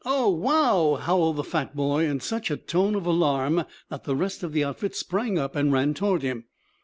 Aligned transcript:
"Oh, 0.03 0.29
wow!" 0.31 0.95
howled 0.95 1.35
the 1.35 1.43
fat 1.43 1.75
boy, 1.75 2.05
in 2.07 2.21
such 2.21 2.49
a 2.49 2.57
tone 2.57 2.95
of 2.95 3.05
alarm 3.05 3.65
that 3.91 4.03
the 4.03 4.15
rest 4.15 4.41
of 4.41 4.51
the 4.51 4.63
outfit 4.63 4.95
sprang 4.95 5.37
up 5.37 5.55
and 5.55 5.71
ran 5.71 5.93
toward 5.93 6.23
him. 6.23 6.45